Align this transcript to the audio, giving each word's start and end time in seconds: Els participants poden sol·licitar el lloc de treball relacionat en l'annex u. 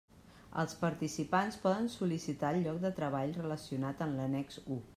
Els 0.61 0.71
participants 0.83 1.59
poden 1.65 1.89
sol·licitar 1.97 2.51
el 2.55 2.65
lloc 2.69 2.79
de 2.87 2.91
treball 3.01 3.37
relacionat 3.39 4.05
en 4.07 4.17
l'annex 4.21 4.63
u. 4.65 4.83